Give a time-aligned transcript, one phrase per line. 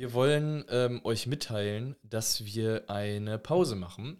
[0.00, 4.16] Wir wollen ähm, euch mitteilen, dass wir eine Pause machen.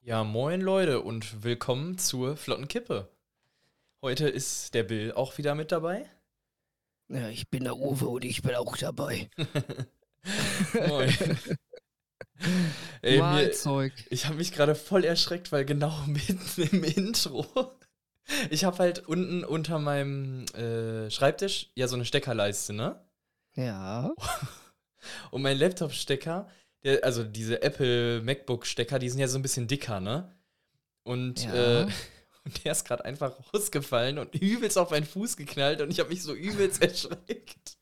[0.00, 3.14] Ja, moin Leute und willkommen zur Flotten Kippe.
[4.00, 6.08] Heute ist der Bill auch wieder mit dabei.
[7.08, 9.28] Ja, ich bin der Uwe und ich bin auch dabei.
[10.74, 11.12] Moin.
[13.02, 13.92] Ey, mir, Mahlzeug.
[14.08, 17.46] ich habe mich gerade voll erschreckt, weil genau mitten im Intro,
[18.48, 23.04] ich habe halt unten unter meinem äh, Schreibtisch ja so eine Steckerleiste, ne?
[23.54, 24.14] Ja.
[25.30, 26.48] Und mein Laptop-Stecker,
[27.02, 30.34] also diese Apple MacBook-Stecker, die sind ja so ein bisschen dicker, ne?
[31.02, 31.82] Und, Ja.
[31.82, 31.86] äh,
[32.44, 36.10] und der ist gerade einfach rausgefallen und übelst auf meinen Fuß geknallt und ich habe
[36.10, 37.76] mich so übelst erschreckt.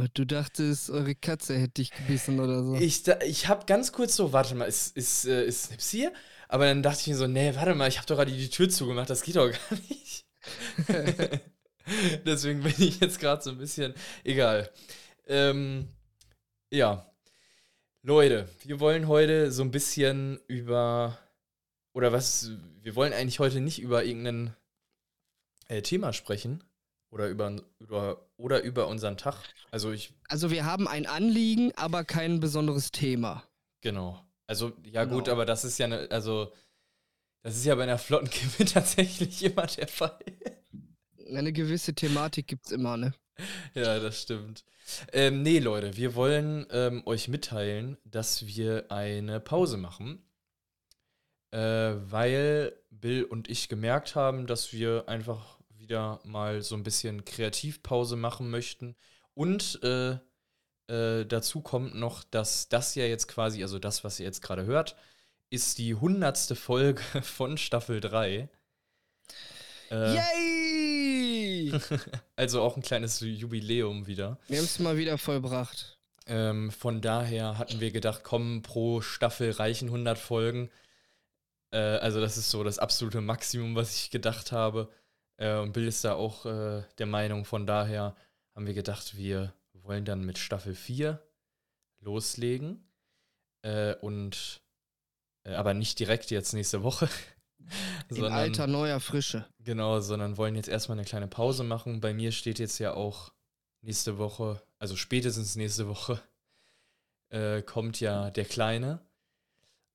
[0.00, 2.74] Und du dachtest, eure Katze hätte dich gebissen oder so.
[2.76, 6.12] Ich, ich habe ganz kurz so, warte mal, ist, ist, äh, ist Snips hier?
[6.48, 8.70] Aber dann dachte ich mir so, nee, warte mal, ich habe doch gerade die Tür
[8.70, 10.24] zugemacht, das geht doch gar nicht.
[12.24, 13.92] Deswegen bin ich jetzt gerade so ein bisschen,
[14.24, 14.70] egal.
[15.26, 15.88] Ähm,
[16.70, 17.06] ja.
[18.00, 21.18] Leute, wir wollen heute so ein bisschen über,
[21.92, 24.56] oder was, wir wollen eigentlich heute nicht über irgendein
[25.68, 26.64] äh, Thema sprechen.
[27.10, 29.34] Oder über, über, oder über unseren Tag.
[29.70, 33.42] Also ich, Also wir haben ein Anliegen, aber kein besonderes Thema.
[33.80, 34.24] Genau.
[34.46, 35.36] Also, ja gut, Genau.
[35.36, 36.52] aber das ist ja ne, also
[37.42, 40.18] das ist ja bei einer Flottenkippe tatsächlich immer der Fall.
[41.34, 43.14] Eine gewisse Thematik gibt's immer, ne?
[43.74, 44.64] ja, das stimmt.
[45.12, 50.24] Ähm, nee, Leute, wir wollen ähm, euch mitteilen, dass wir eine Pause machen.
[51.52, 55.59] Äh, weil Bill und ich gemerkt haben, dass wir einfach
[55.90, 58.94] wieder mal so ein bisschen Kreativpause machen möchten.
[59.34, 60.18] Und äh,
[60.86, 64.66] äh, dazu kommt noch, dass das ja jetzt quasi, also das, was ihr jetzt gerade
[64.66, 64.94] hört,
[65.50, 68.48] ist die hundertste Folge von Staffel 3.
[69.90, 71.72] Äh, Yay!
[72.36, 74.38] also auch ein kleines Jubiläum wieder.
[74.46, 75.98] wir haben es mal wieder vollbracht.
[76.26, 80.70] Ähm, von daher hatten wir gedacht, komm, pro Staffel reichen 100 Folgen.
[81.72, 84.88] Äh, also das ist so das absolute Maximum, was ich gedacht habe.
[85.40, 87.44] Äh, und Bill ist da auch äh, der Meinung.
[87.44, 88.14] Von daher
[88.54, 91.20] haben wir gedacht, wir wollen dann mit Staffel 4
[92.00, 92.84] loslegen.
[93.62, 94.62] Äh, und
[95.44, 97.08] äh, aber nicht direkt jetzt nächste Woche.
[98.08, 99.46] In alter neuer Frische.
[99.58, 102.00] Genau, sondern wollen jetzt erstmal eine kleine Pause machen.
[102.00, 103.32] Bei mir steht jetzt ja auch
[103.82, 106.20] nächste Woche, also spätestens nächste Woche,
[107.30, 109.00] äh, kommt ja der Kleine.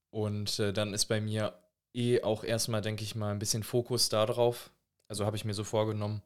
[0.09, 1.59] Und äh, dann ist bei mir
[1.94, 4.72] eh auch erstmal, denke ich mal, ein bisschen Fokus darauf.
[5.07, 6.21] Also habe ich mir so vorgenommen.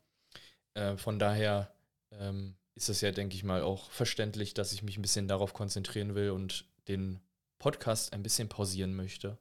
[0.73, 1.73] Äh, von daher
[2.11, 5.53] ähm, ist es ja, denke ich mal, auch verständlich, dass ich mich ein bisschen darauf
[5.53, 7.19] konzentrieren will und den
[7.57, 9.37] Podcast ein bisschen pausieren möchte.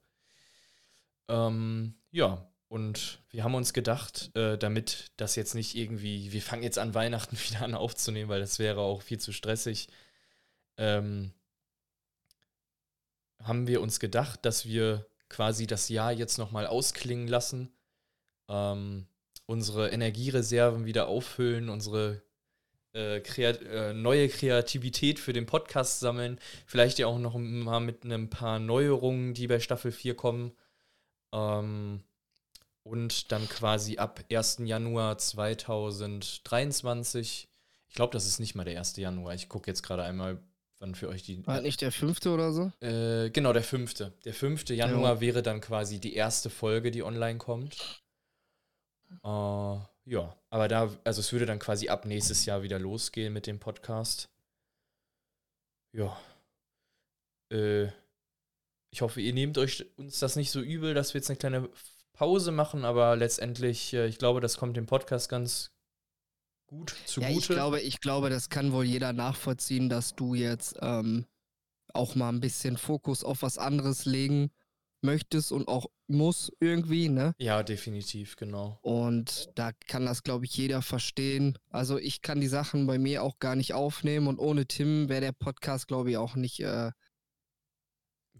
[1.28, 6.62] Ähm, ja, und wir haben uns gedacht, äh, damit das jetzt nicht irgendwie, wir fangen
[6.62, 9.88] jetzt an Weihnachten wieder an aufzunehmen, weil das wäre auch viel zu stressig,
[10.76, 11.32] ähm,
[13.42, 17.72] haben wir uns gedacht, dass wir quasi das Jahr jetzt nochmal ausklingen lassen,
[18.48, 19.06] ähm,
[19.48, 22.20] unsere Energiereserven wieder auffüllen, unsere
[22.92, 28.04] äh, kreat äh, neue Kreativität für den Podcast sammeln, vielleicht ja auch noch mal mit
[28.04, 30.52] ein paar Neuerungen, die bei Staffel 4 kommen.
[31.32, 32.02] Ähm,
[32.82, 34.58] und dann quasi ab 1.
[34.64, 37.48] Januar 2023,
[37.88, 38.96] ich glaube, das ist nicht mal der 1.
[38.96, 40.42] Januar, ich gucke jetzt gerade einmal,
[40.78, 41.46] wann für euch die.
[41.46, 42.70] War nicht der fünfte oder so?
[42.80, 43.94] Äh, genau, der 5.
[44.24, 44.68] Der 5.
[44.70, 48.02] Januar wäre dann quasi die erste Folge, die online kommt.
[49.10, 53.46] Äh, ja, aber da, also es würde dann quasi ab nächstes Jahr wieder losgehen mit
[53.46, 54.30] dem Podcast.
[55.92, 56.18] Ja.
[57.52, 57.88] Äh,
[58.90, 61.68] ich hoffe, ihr nehmt euch uns das nicht so übel, dass wir jetzt eine kleine
[62.12, 65.70] Pause machen, aber letztendlich, äh, ich glaube, das kommt dem Podcast ganz
[66.66, 67.32] gut zugute.
[67.32, 71.26] Ja, ich glaube, ich glaube, das kann wohl jeder nachvollziehen, dass du jetzt ähm,
[71.92, 74.50] auch mal ein bisschen Fokus auf was anderes legen
[75.00, 77.34] möchtest und auch muss irgendwie, ne?
[77.38, 78.78] ja, definitiv, genau.
[78.82, 81.58] Und da kann das, glaube ich, jeder verstehen.
[81.70, 85.20] Also ich kann die Sachen bei mir auch gar nicht aufnehmen und ohne Tim wäre
[85.20, 86.90] der Podcast, glaube ich, auch nicht äh,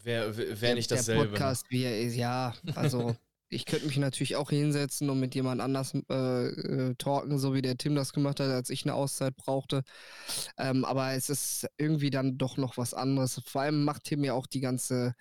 [0.03, 1.25] Wäre wär der, nicht der dasselbe.
[1.25, 1.29] ne?
[1.31, 2.15] Podcast, wie er ist.
[2.15, 3.15] Ja, also
[3.49, 7.63] ich könnte mich natürlich auch hinsetzen und mit jemand anders äh, äh, talken, so wie
[7.63, 9.83] der Tim das gemacht hat, als ich eine Auszeit brauchte.
[10.57, 13.41] Ähm, aber es ist irgendwie dann doch noch was anderes.
[13.45, 15.15] Vor allem macht Tim ja auch die ganze,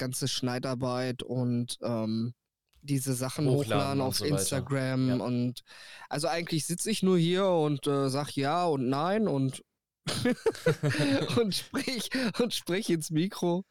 [0.00, 2.34] ganze Schneidarbeit und ähm,
[2.82, 4.24] diese Sachen Hochladen hochladen auf so.
[4.24, 5.16] Instagram Ja.
[5.16, 5.62] und
[6.08, 9.62] also eigentlich sitze ich nur hier und äh, sag ja und nein und
[11.36, 12.08] und sprich
[12.40, 13.64] und sprich ins Mikro.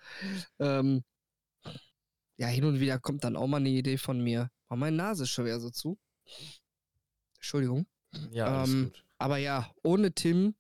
[0.60, 1.04] Ähm,
[2.38, 4.50] ja, hin und wieder kommt dann auch mal eine Idee von mir.
[4.70, 5.98] Oh, meine Nase ist schon wieder so zu.
[7.36, 7.88] Entschuldigung.
[8.32, 8.94] Ja, Ähm.
[9.18, 10.56] Aber ja, ohne Tim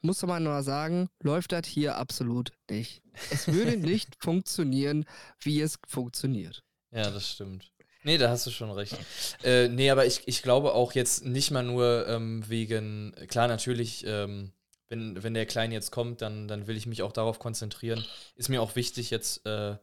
[0.00, 3.02] muss man nur sagen, läuft das hier absolut nicht.
[3.30, 5.04] Es würde nicht funktionieren,
[5.40, 6.62] wie es funktioniert.
[6.90, 7.72] Ja, das stimmt.
[8.04, 8.96] Nee, da hast du schon recht.
[9.42, 14.06] Äh, nee, aber ich, ich glaube auch jetzt nicht mal nur ähm, wegen, klar, natürlich,
[14.06, 14.52] ähm,
[14.88, 18.04] wenn, wenn der Kleine jetzt kommt, dann, dann will ich mich auch darauf konzentrieren.
[18.36, 19.76] Ist mir auch wichtig, jetzt äh,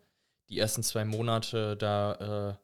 [0.47, 2.57] die ersten zwei Monate da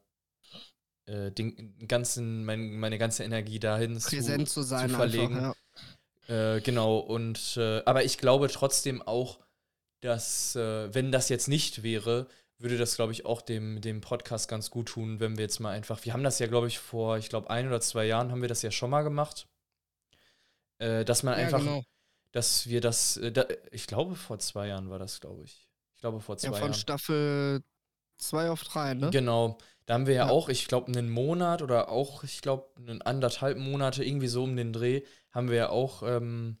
[1.06, 5.36] äh, äh, den ganzen, mein, meine ganze Energie dahin Präsent zu, sein, verlegen.
[5.36, 5.56] einfach.
[6.30, 9.40] Äh, genau, und äh, aber ich glaube trotzdem auch,
[10.02, 12.28] dass, äh, wenn das jetzt nicht wäre,
[12.58, 15.72] würde das, glaube ich, auch dem, dem Podcast ganz gut tun, wenn wir jetzt mal
[15.72, 16.04] einfach.
[16.04, 18.48] Wir haben das ja, glaube ich, vor, ich glaube, ein oder zwei Jahren haben wir
[18.50, 19.48] das ja schon mal gemacht.
[20.78, 21.82] Äh, dass man Ja, einfach, genau.
[22.32, 25.68] dass wir das, äh, da, ich glaube, vor zwei Jahren war das, glaube ich.
[25.96, 26.74] Ich glaube, vor zwei Ja, von Jahren.
[26.74, 27.62] Staffel
[28.18, 29.10] 2 auf 3, ne?
[29.10, 29.58] Genau.
[29.86, 30.30] Da haben wir ja, Ja.
[30.30, 34.56] auch, ich glaube, einen Monat oder auch, ich glaube, einen anderthalb Monate, irgendwie so um
[34.56, 36.58] den Dreh, haben wir ja auch ähm,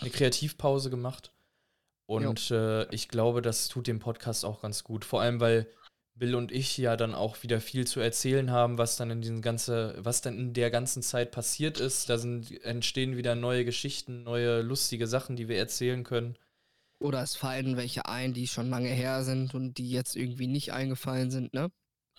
[0.00, 1.32] eine Kreativpause gemacht.
[2.06, 5.04] Und äh, ich glaube, das tut dem Podcast auch ganz gut.
[5.04, 5.68] Vor allem, weil
[6.14, 9.42] Bill und ich ja dann auch wieder viel zu erzählen haben, was dann in diesen
[9.42, 12.10] ganze, was dann in der ganzen Zeit passiert ist.
[12.10, 16.36] Da sind, entstehen wieder neue Geschichten, neue lustige Sachen, die wir erzählen können.
[16.98, 20.72] Oder es fallen welche ein, die schon lange her sind und die jetzt irgendwie nicht
[20.72, 21.70] eingefallen sind, ne?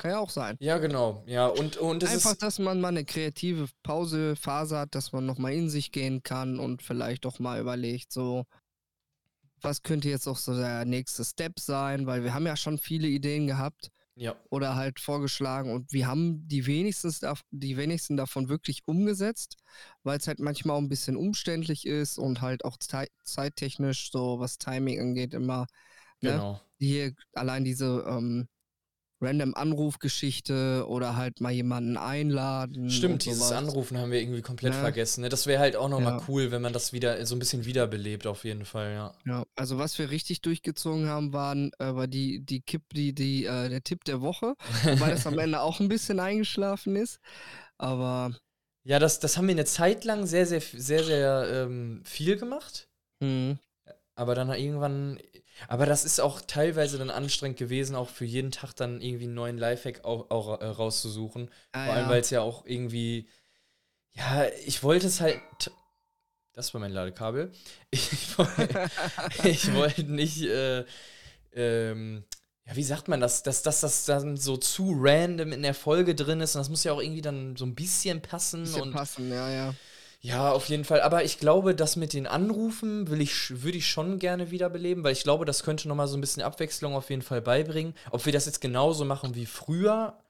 [0.02, 0.58] Kann ja auch sein.
[0.60, 1.24] Ja, genau.
[1.28, 5.70] Ja, und, und Einfach, dass man mal eine kreative Pausephase hat, dass man nochmal in
[5.70, 8.46] sich gehen kann und vielleicht doch mal überlegt, so,
[9.62, 13.08] was könnte jetzt auch so der nächste Step sein, weil wir haben ja schon viele
[13.08, 18.50] Ideen gehabt Ja, oder halt vorgeschlagen und wir haben die wenigsten, dav- die wenigsten davon
[18.50, 19.58] wirklich umgesetzt,
[20.02, 24.40] weil es halt manchmal auch ein bisschen umständlich ist und halt auch zei zeittechnisch, so
[24.40, 25.68] was Timing angeht, immer,
[26.22, 26.32] ne?
[26.32, 26.62] genau.
[26.80, 28.48] hier allein diese ähm,
[29.22, 32.90] random Anrufgeschichte oder halt mal jemanden einladen.
[32.90, 33.52] Stimmt, dieses.
[33.52, 34.80] Anrufen haben wir irgendwie komplett Ne?
[34.80, 35.22] vergessen.
[35.22, 35.30] Ne?
[35.30, 36.26] Das wäre halt auch nochmal Ja.
[36.28, 39.14] cool, wenn man das wieder so ein bisschen wiederbelebt, auf jeden Fall, ja.
[39.26, 43.46] Ja, also was wir richtig durchgezogen haben, waren äh, war die, die Kipp, die, die,
[43.46, 44.56] äh, der Tipp der Woche,
[44.90, 47.20] wobei das am Ende auch ein bisschen eingeschlafen ist.
[47.78, 48.36] Aber
[48.84, 52.90] Ja, das, das haben wir eine Zeit lang sehr, sehr, sehr, sehr ähm, viel gemacht.
[53.22, 53.58] mh,
[54.16, 55.20] Aber dann irgendwann.
[55.68, 59.34] Aber das ist auch teilweise dann anstrengend gewesen, auch für jeden Tag dann irgendwie einen
[59.36, 61.50] neuen Lifehack auch, auch äh, rauszusuchen.
[61.72, 62.10] ah, Vor allem, ja.
[62.10, 63.28] weil es ja auch irgendwie.
[64.14, 65.40] Ja, ich wollte es halt.
[66.54, 67.52] Das war mein Ladekabel.
[67.92, 68.48] Ich, woll-
[69.44, 70.42] ich wollte nicht.
[70.44, 70.86] Äh,
[71.54, 72.24] ähm,
[72.66, 73.44] ja, wie sagt man das?
[73.44, 76.56] Dass, dass das dann so zu random in der Folge drin ist.
[76.56, 78.64] Und das muss ja auch irgendwie dann so ein bisschen passen.
[78.64, 79.76] bisschen und passen, ja, ja.
[80.24, 81.02] Ja, auf jeden Fall.
[81.02, 85.14] Aber ich glaube, das mit den Anrufen will ich, würde ich schon gerne wiederbeleben, weil
[85.14, 87.96] ich glaube, das könnte nochmal so ein bisschen Abwechslung auf jeden Fall beibringen.
[88.12, 90.24] Ob wir das jetzt genauso machen wie früher,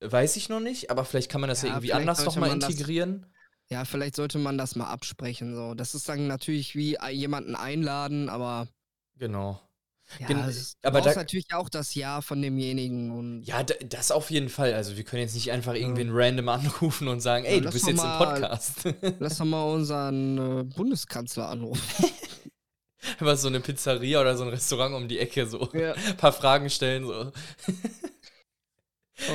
[0.00, 0.90] weiß ich noch nicht.
[0.90, 3.26] Aber vielleicht kann man das ja, Ja, irgendwie anders nochmal das- integrieren.
[3.70, 5.54] Ja, vielleicht sollte man das mal absprechen.
[5.56, 5.74] So.
[5.74, 8.68] Das ist dann natürlich wie ein- jemanden einladen, aber
[9.16, 9.60] Genau.
[10.20, 13.10] Ja, Gen- ist, aber da- natürlich auch das Ja von demjenigen.
[13.10, 14.74] Und Ja, das auf jeden Fall.
[14.74, 17.86] Also wir können jetzt nicht einfach irgendwen random anrufen und sagen, ey, Ja, du bist
[17.86, 18.80] jetzt im mal- Podcast.
[19.18, 22.06] lass doch mal unseren äh, Bundeskanzler anrufen.
[23.18, 25.92] Was so eine Pizzeria oder so ein Restaurant um die Ecke so ja.
[25.92, 27.32] ein paar Fragen stellen so.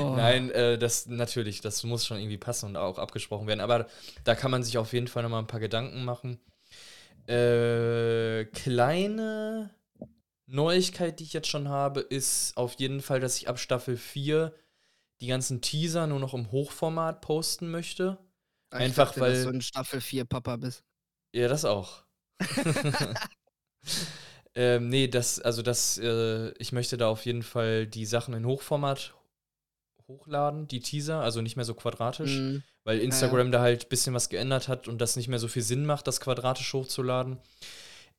[0.01, 0.15] oh.
[0.15, 3.59] Nein, äh, das natürlich, das muss schon irgendwie passen und auch abgesprochen werden.
[3.61, 3.87] Aber
[4.23, 6.39] da kann man sich auf jeden Fall nochmal ein paar Gedanken machen.
[7.27, 9.69] Äh, kleine
[10.51, 14.53] Neuigkeit, die ich jetzt schon habe, ist auf jeden Fall, dass ich ab Staffel 4
[15.21, 18.17] die ganzen Teaser nur noch im Hochformat posten möchte.
[18.71, 20.83] Ich einfach, dachte, weil- dass du in Staffel 4 Papa bist.
[21.35, 22.03] Ja, das auch.
[24.55, 28.45] ähm, nee, das, also das, äh, ich möchte da auf jeden Fall die Sachen in
[28.45, 29.13] Hochformat
[30.07, 32.63] hochladen, die Teaser, also nicht mehr so quadratisch, Mhm.
[32.83, 35.61] weil Instagram da halt ein bisschen was geändert hat und das nicht mehr so viel
[35.61, 37.37] Sinn macht, das quadratisch hochzuladen.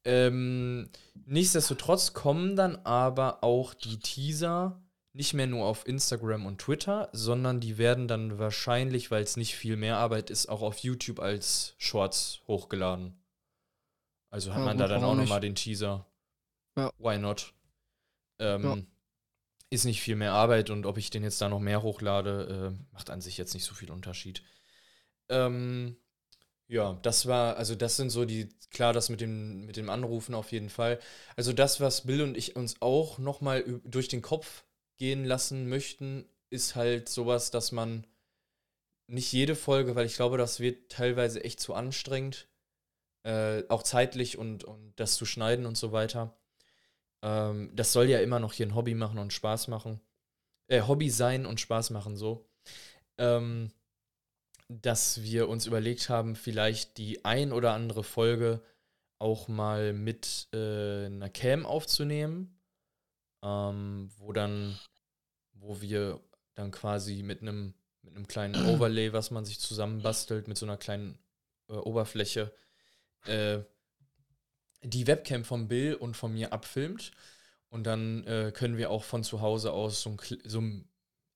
[0.05, 0.89] Ähm,
[1.27, 7.61] nichtsdestotrotz kommen dann aber auch die Teaser nicht mehr nur auf Instagram und Twitter, sondern
[7.61, 11.75] die werden dann wahrscheinlich, weil es nicht viel mehr Arbeit ist, auch auf YouTube als
[11.79, 13.21] Shorts hochgeladen.
[14.31, 16.07] Also hat Ja, man da dann auch nochmal den Teaser.
[16.77, 16.93] Ja.
[16.99, 17.53] Why not?
[18.39, 18.77] Ähm, Ja.
[19.73, 22.85] Ist nicht viel mehr Arbeit und ob ich den jetzt da noch mehr hochlade, äh,
[22.93, 24.43] macht an sich jetzt nicht so viel Unterschied.
[25.29, 25.97] Ähm,
[26.71, 30.35] ja, das war, also das sind so die, klar, das mit dem, mit dem Anrufen
[30.35, 30.99] auf jeden Fall.
[31.37, 34.65] Also das, was Bill und ich uns auch nochmal durch den Kopf
[34.97, 38.07] gehen lassen möchten, ist halt sowas, dass man
[39.09, 42.49] nicht jede Folge, weil ich glaube, das wird teilweise echt zu anstrengend,
[43.25, 46.39] Äh, auch zeitlich und, und das zu schneiden und so weiter.
[47.23, 50.01] Ähm, das soll ja immer noch hier ein Hobby machen und Spaß machen.
[50.69, 52.49] Äh, Hobby sein und Spaß machen, so.
[53.19, 53.73] Ähm,
[54.71, 58.63] dass wir uns überlegt haben, vielleicht die ein oder andere Folge
[59.19, 62.57] auch mal mit äh, einer Cam aufzunehmen,
[63.43, 64.79] ähm, wo dann,
[65.53, 66.21] wo wir
[66.55, 70.77] dann quasi mit einem mit einem kleinen Overlay, was man sich zusammenbastelt, mit so einer
[70.77, 71.19] kleinen
[71.69, 72.53] äh, Oberfläche,
[73.27, 73.59] äh,
[74.83, 77.13] die Webcam von Bill und von mir abfilmt.
[77.69, 80.89] Und dann äh, können wir auch von zu Hause aus so ein, so ein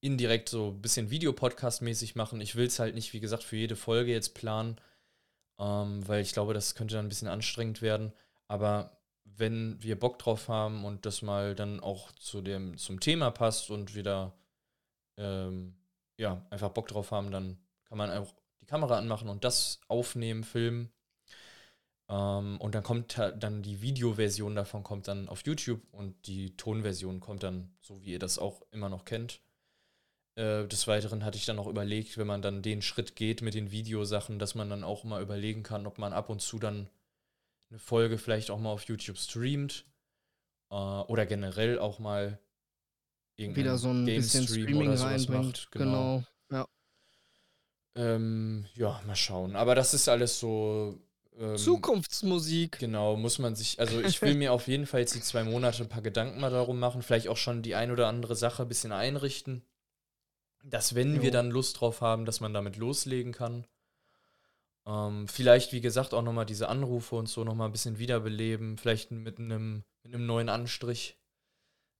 [0.04, 2.40] indirekt so ein bisschen Videopodcast-mäßig machen.
[2.40, 4.76] Ich will es halt nicht, wie gesagt, für jede Folge jetzt planen,
[5.58, 8.12] ähm, weil ich glaube, das könnte dann ein bisschen anstrengend werden.
[8.46, 13.30] Aber wenn wir Bock drauf haben und das mal dann auch zu dem, zum Thema
[13.30, 14.36] passt und wieder
[15.16, 15.74] ähm,
[16.18, 20.44] ja, einfach Bock drauf haben, dann kann man auch die Kamera anmachen und das aufnehmen,
[20.44, 20.92] filmen.
[22.10, 27.20] Ähm, und dann kommt dann die Videoversion davon kommt dann auf YouTube und die Tonversion
[27.20, 29.40] kommt dann, so wie ihr das auch immer noch kennt,
[30.36, 33.54] äh, des Weiteren hatte ich dann auch überlegt, wenn man dann den Schritt geht mit
[33.54, 36.88] den Videosachen, dass man dann auch mal überlegen kann, ob man ab und zu dann
[37.70, 39.84] eine Folge vielleicht auch mal auf YouTube streamt
[40.70, 42.38] äh, oder generell auch mal
[43.36, 45.44] wieder so ein Game bisschen Stream Streaming reinbringt.
[45.44, 45.72] Macht.
[45.72, 46.24] Genau.
[46.48, 46.64] genau.
[46.64, 46.68] Ja.
[47.94, 49.54] Ähm, ja, mal schauen.
[49.56, 50.98] Aber das ist alles so.
[51.38, 52.78] Ähm, Zukunftsmusik.
[52.78, 53.80] Genau, muss man sich.
[53.80, 56.50] Also, ich will mir auf jeden Fall jetzt die zwei Monate ein paar Gedanken mal
[56.50, 57.02] darum machen.
[57.02, 59.62] Vielleicht auch schon die ein oder andere Sache ein bisschen einrichten
[60.64, 61.22] dass wenn jo.
[61.22, 63.66] wir dann Lust drauf haben, dass man damit loslegen kann.
[64.86, 69.10] Ähm, vielleicht, wie gesagt, auch nochmal diese Anrufe und so nochmal ein bisschen wiederbeleben, vielleicht
[69.10, 71.18] mit einem, mit einem neuen Anstrich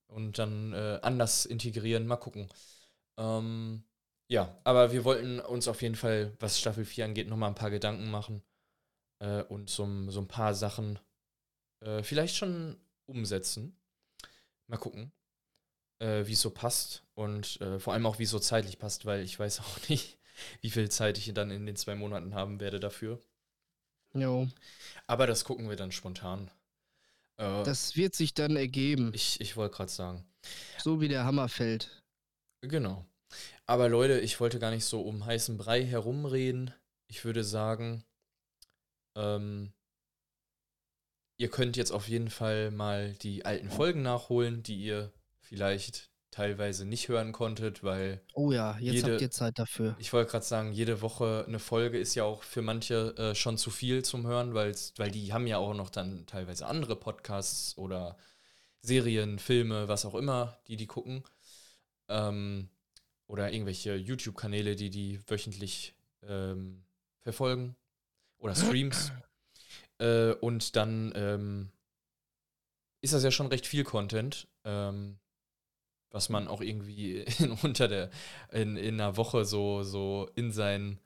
[0.06, 2.06] und dann äh, anders integrieren.
[2.06, 2.49] Mal gucken.
[3.18, 3.85] Ähm,
[4.28, 7.71] ja, aber wir wollten uns auf jeden Fall, was Staffel 4 angeht, nochmal ein paar
[7.71, 8.42] Gedanken machen
[9.21, 10.99] äh, und so, so ein paar Sachen
[11.80, 13.76] äh, vielleicht schon umsetzen.
[14.66, 15.12] Mal gucken
[15.98, 19.06] äh, wie es so passt und äh, vor allem auch, wie es so zeitlich passt,
[19.06, 20.18] weil ich weiß auch nicht,
[20.60, 23.20] wie viel Zeit ich dann in den zwei Monaten haben werde dafür.
[24.14, 24.48] Jo.
[25.06, 26.50] Aber das gucken wir dann spontan.
[27.36, 29.12] Äh, das wird sich dann ergeben.
[29.14, 30.24] Ich, ich wollte gerade sagen.
[30.78, 32.02] So wie der Hammer fällt.
[32.60, 33.04] Genau.
[33.66, 36.72] Aber Leute, ich wollte gar nicht so um heißen Brei herumreden.
[37.08, 38.04] Ich würde sagen,
[39.16, 39.72] ähm,
[41.38, 45.12] ihr könnt jetzt auf jeden Fall mal die alten Folgen nachholen, die ihr
[45.44, 48.20] vielleicht teilweise nicht hören konntet, weil.
[48.32, 49.94] Oh ja, jetzt jede, habt ihr Zeit dafür.
[49.98, 53.56] Ich wollte gerade sagen, jede Woche eine Folge ist ja auch für manche äh, schon
[53.56, 54.74] zu viel zum Hören, weil
[55.12, 58.16] die haben ja auch noch dann teilweise andere Podcasts oder
[58.80, 61.22] Serien, Filme, was auch immer, die die gucken.
[62.08, 62.68] Ähm,
[63.26, 66.84] oder irgendwelche YouTube-Kanäle, die die wöchentlich ähm,
[67.20, 67.76] verfolgen.
[68.38, 69.12] Oder Streams.
[69.98, 71.70] äh, und dann ähm,
[73.00, 74.48] ist das ja schon recht viel Content.
[74.64, 75.18] Ähm,
[76.14, 78.09] was man auch irgendwie in, unter der,
[78.52, 80.99] in, in einer Woche so, so in sein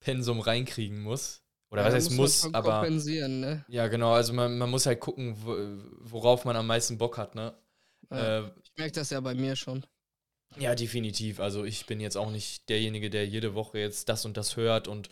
[0.00, 1.42] Pensum reinkriegen muss.
[1.70, 2.88] Oder ja, was heißt muss, muss aber.
[2.88, 3.64] Ne?
[3.68, 5.36] Ja, genau, also man, man muss halt gucken,
[6.00, 7.54] worauf man am meisten Bock hat, ne?
[8.10, 9.86] Ja, äh, ich merke das ja bei mir schon.
[10.58, 11.38] Ja, definitiv.
[11.38, 14.88] Also ich bin jetzt auch nicht derjenige, der jede Woche jetzt das und das hört
[14.88, 15.08] und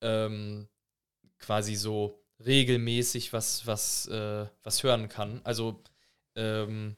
[0.00, 0.66] ähm,
[1.38, 5.42] quasi so regelmäßig was, was, äh, was hören kann.
[5.44, 5.82] Also
[6.36, 6.96] ähm,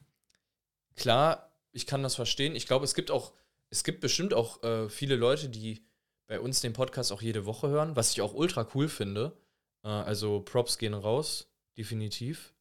[0.95, 2.57] klar, ich kann das verstehen.
[2.57, 3.33] Ich glaube, es gibt auch,
[3.71, 5.85] es gibt bestimmt auch äh, viele Leute, die
[6.27, 9.37] bei uns den Podcast auch jede Woche hören, was ich auch ultra cool finde.
[9.83, 12.55] Äh, also Props gehen raus, definitiv.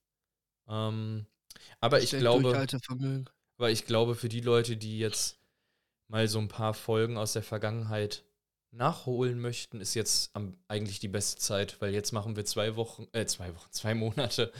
[0.67, 1.25] Ähm,
[1.79, 2.67] aber ich glaube,
[3.57, 5.39] aber ich glaube, für die Leute, die jetzt
[6.07, 8.23] mal so ein paar Folgen aus der Vergangenheit
[8.71, 13.07] nachholen möchten, ist jetzt am, eigentlich die beste Zeit, weil jetzt machen wir zwei Wochen,
[13.13, 14.51] äh, zwei Wochen, zwei Monate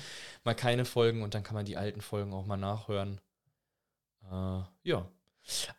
[0.43, 3.21] mal keine Folgen und dann kann man die alten Folgen auch mal nachhören.
[4.31, 5.07] Äh, ja.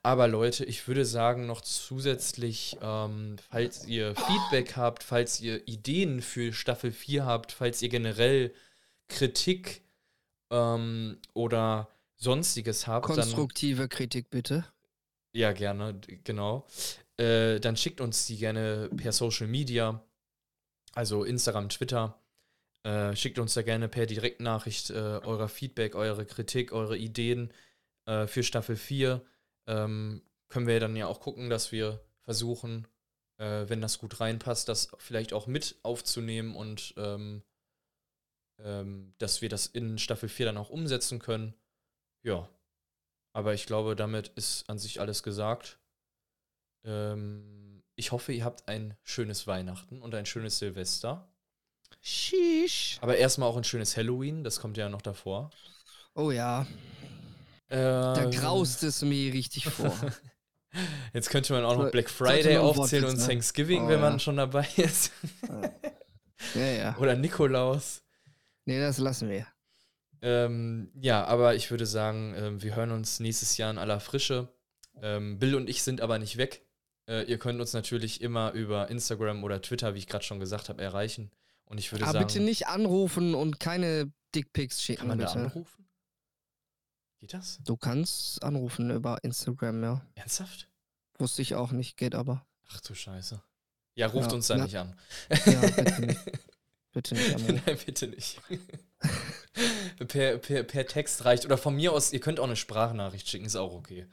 [0.02, 6.22] Aber Leute, ich würde sagen, noch zusätzlich, ähm, falls ihr Feedback habt, falls ihr Ideen
[6.22, 8.52] für Staffel 4 habt, falls ihr generell
[9.08, 9.82] Kritik
[10.50, 13.06] ähm, oder sonstiges habt.
[13.06, 14.64] Konstruktive dann, Kritik bitte.
[15.32, 16.66] Ja, gerne, genau.
[17.16, 20.02] Äh, dann schickt uns die gerne per Social Media,
[20.94, 22.18] also Instagram, Twitter.
[22.82, 27.52] Äh, schickt uns da gerne per Direktnachricht äh, eurer Feedback, eure Kritik, eure Ideen
[28.10, 29.24] äh, für Staffel 4
[29.68, 32.88] ähm, können wir dann ja auch gucken, dass wir versuchen,
[33.38, 37.42] äh, wenn das gut reinpasst, das vielleicht auch mit aufzunehmen und ähm,
[38.58, 41.54] ähm, dass wir das in Staffel 4 dann auch umsetzen können.
[42.22, 42.48] Ja.
[43.32, 45.78] Aber ich glaube, damit ist an sich alles gesagt.
[46.84, 51.32] Ähm, ich hoffe, ihr habt ein schönes Weihnachten und ein schönes Silvester.
[52.00, 52.98] Sheesh.
[53.02, 55.50] Aber erstmal auch ein schönes Halloween, das kommt ja noch davor.
[56.14, 56.66] Oh ja,
[57.70, 59.94] Äh, da graust es mir richtig vor.
[61.12, 63.26] Jetzt könnte man auch noch Black Friday aufzählen und ne?
[63.26, 64.18] Thanksgiving, Oh, wenn man ja.
[64.18, 65.12] schon dabei ist.
[66.54, 66.96] ja, ja.
[66.98, 68.02] Oder Nikolaus.
[68.66, 69.46] Nee, das lassen wir.
[70.22, 74.48] Ähm, ja, aber ich würde sagen, ähm, wir hören uns nächstes Jahr in aller Frische.
[75.02, 76.66] Ähm, Bill und ich sind aber nicht weg.
[77.08, 80.68] Äh, ihr könnt uns natürlich immer über Instagram oder Twitter, wie ich gerade schon gesagt
[80.68, 81.30] habe, erreichen.
[81.64, 85.26] Und ich würde Aber sagen, bitte nicht anrufen und keine Dickpics schicken, kann man da
[85.26, 85.38] bitte.
[85.46, 85.79] anrufen?
[87.20, 87.58] Geht das?
[87.64, 90.06] Du kannst anrufen über Instagram, ja.
[90.14, 90.68] Ernsthaft?
[91.18, 92.46] Wusste ich auch nicht, geht aber.
[92.70, 93.42] Ach du Scheiße.
[93.94, 94.96] Ja, ruft Ja, uns da na- nicht an.
[95.28, 96.20] Ja, bitte nicht.
[96.92, 97.62] Bitte nicht anrufen.
[97.66, 98.40] Nein, bitte nicht.
[100.08, 101.44] per, per, per Text reicht.
[101.44, 104.08] Oder von mir aus, ihr könnt auch eine Sprachnachricht schicken, ist auch okay.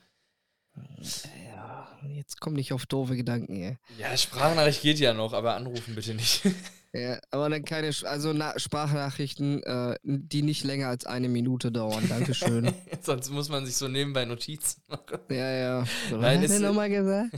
[1.49, 3.77] Ja, jetzt komm nicht auf doofe Gedanken, ey.
[3.97, 6.41] Ja, Sprachnachricht geht ja noch, aber anrufen bitte nicht.
[6.93, 12.07] Ja, aber dann keine, also Na Sprachnachrichten, äh, die nicht länger als eine Minute dauern.
[12.07, 12.73] Dankeschön.
[13.01, 15.19] Sonst muss man sich so nebenbei Notizen machen.
[15.29, 15.85] ja, ja.
[16.09, 17.35] So, Nein, ist- nochmal gesagt?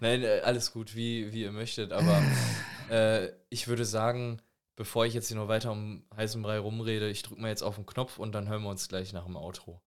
[0.00, 2.22] Nein, äh, alles gut, wie, wie ihr möchtet, aber
[2.90, 4.40] äh, ich würde sagen,
[4.76, 7.74] bevor ich jetzt hier noch weiter um heißen Brei rumrede, ich drücke mal jetzt auf
[7.74, 9.82] den Knopf und dann hören wir uns gleich nach dem Outro.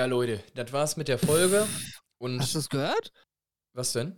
[0.00, 1.68] Ja, Leute, das war's mit der Folge.
[2.16, 3.12] Und Hast du es gehört?
[3.74, 4.16] was denn?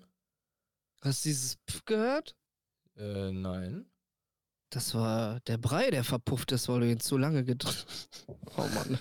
[1.02, 2.36] Hast du dieses Pf gehört?
[2.96, 3.90] Äh, nein.
[4.70, 7.84] Das war der Brei, der verpufft ist, weil du ihn zu lange gedrückt
[8.56, 8.96] Oh Mann.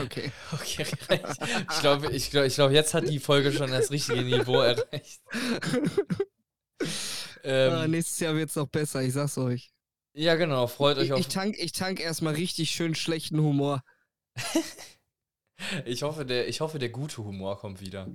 [0.00, 0.30] Okay.
[0.52, 1.40] Okay, reicht.
[1.72, 5.20] ich glaube, ich glaub, ich glaub, jetzt hat die Folge schon das richtige Niveau erreicht.
[5.32, 6.84] ah,
[7.42, 9.72] Ähm, nächstes Jahr wird es noch besser, ich sag's euch.
[10.14, 11.18] ja, genau, freut euch Ich, auf.
[11.18, 13.82] ich, tank, ich tank erstmal richtig schön schlechten Humor.
[15.84, 18.08] Ich hoffe, der, ich hoffe, der gute Humor kommt wieder.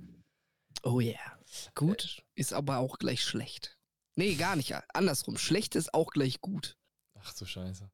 [0.84, 1.38] Oh yeah.
[1.76, 3.78] Gut, ist aber auch gleich schlecht.
[4.16, 4.74] Nee, gar nicht.
[4.94, 5.38] Andersrum.
[5.38, 6.78] Schlecht ist auch gleich gut.
[7.20, 7.90] Ach du Scheiße.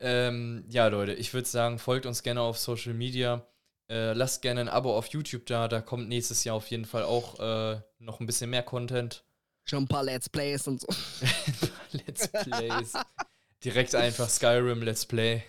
[0.00, 3.46] Ähm, ja, Leute, ich würde sagen, folgt uns gerne auf Social Media.
[3.90, 5.66] Äh, lasst gerne ein Abo auf YouTube da.
[5.66, 9.24] Da kommt nächstes Jahr auf jeden Fall auch äh, noch ein bisschen mehr Content.
[9.64, 10.88] Schon ein paar Let's Plays und so.
[11.92, 12.92] Let's Plays.
[13.64, 15.42] Direkt einfach Skyrim Let's Play.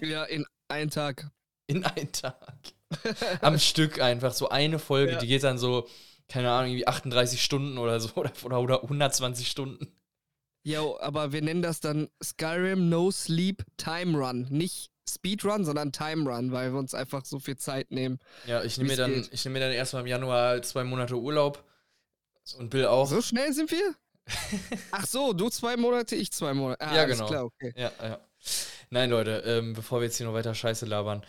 [0.00, 1.30] ja, in einem Tag.
[1.66, 2.36] In einen Tag.
[3.40, 4.32] Am Stück einfach.
[4.32, 5.18] So eine Folge, Ja.
[5.18, 5.88] die geht dann so,
[6.28, 8.10] keine Ahnung, irgendwie 38 Stunden oder so.
[8.16, 9.88] Oder, oder, oder 120 Stunden.
[10.64, 14.46] Jo, aber wir nennen das dann Skyrim No Sleep Time Run.
[14.50, 18.18] Nicht Speedrun, sondern Time Run, weil wir uns einfach so viel Zeit nehmen.
[18.46, 21.62] Ja, ich nehme mir dann, ich nehme mir dann erstmal im Januar zwei Monate Urlaub.
[22.58, 23.08] Und Bill auch.
[23.08, 23.94] So schnell sind wir?
[24.90, 26.80] Ach so, du zwei Monate, ich zwei Monate.
[26.80, 27.26] Ah, Ja, genau.
[27.26, 27.72] Klar, okay.
[27.76, 28.18] Ja, ja.
[28.90, 31.24] Nein, Leute, ähm, bevor wir jetzt hier noch weiter Scheiße labern,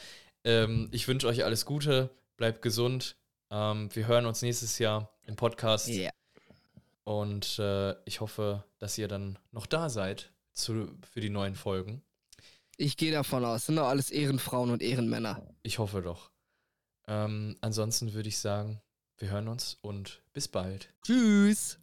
[0.48, 3.16] ähm, ich wünsche euch alles Gute, bleibt gesund.
[3.52, 6.10] Ähm, wir hören uns nächstes Jahr im Podcast Ja.
[7.04, 12.02] und äh, ich hoffe, dass ihr dann noch da seid zu, für die neuen Folgen.
[12.78, 15.42] Ich gehe davon aus, sind doch alles Ehrenfrauen und Ehrenmänner.
[15.64, 16.32] Ich hoffe doch.
[17.08, 18.82] Ähm, ansonsten würde ich sagen,
[19.18, 20.94] wir hören uns und bis bald.
[21.04, 21.80] Tschüss.